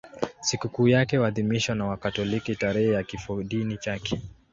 Sikukuu 0.41 0.87
yake 0.87 1.17
huadhimishwa 1.17 1.75
na 1.75 1.85
Wakatoliki 1.85 2.55
tarehe 2.55 2.91
ya 2.93 3.03
kifodini 3.03 3.77
chake. 3.77 4.21